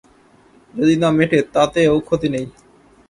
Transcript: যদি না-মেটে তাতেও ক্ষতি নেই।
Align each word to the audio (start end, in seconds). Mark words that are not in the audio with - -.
যদি 0.73 0.93
না-মেটে 0.95 1.39
তাতেও 1.53 1.95
ক্ষতি 1.99 2.27
নেই। 2.29 2.45